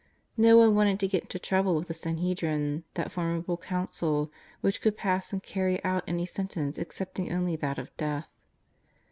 No 0.35 0.57
one 0.57 0.73
wanted 0.73 0.99
to 1.01 1.07
get 1.07 1.25
into 1.25 1.37
trouble 1.37 1.75
with 1.75 1.87
the 1.87 1.93
Sanhedrin, 1.93 2.85
that 2.95 3.11
formidable 3.11 3.55
council 3.57 4.31
which 4.61 4.81
could 4.81 4.97
pass 4.97 5.31
and 5.31 5.43
carry 5.43 5.77
out 5.83 6.03
any 6.07 6.25
sentence 6.25 6.79
excepting 6.79 7.31
only 7.31 7.55
that 7.57 7.77
of 7.77 7.95
death. 7.97 8.25